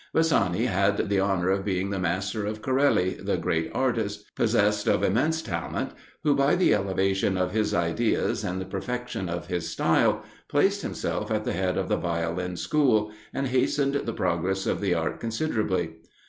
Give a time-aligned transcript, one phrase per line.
[0.15, 5.03] Bassani had the honour of being the master of Corelli, the great artist, possessed of
[5.03, 5.91] immense talent,
[6.23, 11.29] who by the elevation of his ideas, and the perfection of his style, placed himself
[11.29, 15.91] at the head of the Violin School, and hastened the progress of the art considerably.